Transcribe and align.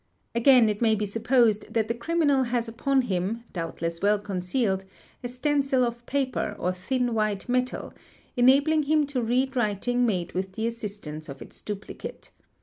Again 0.33 0.67
it 0.67 0.81
may 0.81 0.95
be 0.95 1.05
supposed 1.05 1.71
—| 1.73 1.73
that 1.75 1.87
the 1.87 1.93
criminal 1.93 2.45
has 2.45 2.67
upon 2.67 3.01
him, 3.03 3.43
doubtless 3.53 4.01
well 4.01 4.17
concealed, 4.17 4.83
a 5.23 5.27
stencil 5.27 5.83
of 5.83 6.03
paper 6.07 6.55
or 6.57 6.73
thin 6.73 7.13
white 7.13 7.47
metal, 7.47 7.93
enabling 8.35 8.81
him 8.89 9.05
to 9.05 9.21
read 9.21 9.55
writing 9.55 10.07
made 10.07 10.31
with 10.31 10.53
the 10.53 10.65
assistance 10.65 11.29
of 11.29 11.39
its 11.39 11.61
duplicate. 11.61 12.31